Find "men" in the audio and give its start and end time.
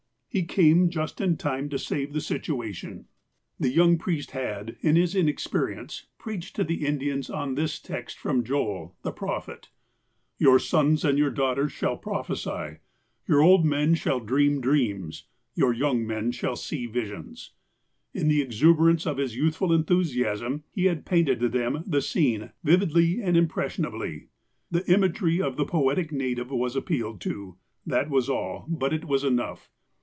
13.65-13.93, 16.07-16.31